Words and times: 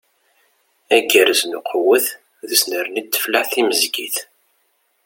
Agerrez 0.95 1.41
n 1.45 1.57
uqewwet 1.57 2.07
d 2.47 2.49
usnerni 2.55 3.01
n 3.03 3.07
tfellaḥt 3.07 3.51
timezgit. 3.53 4.17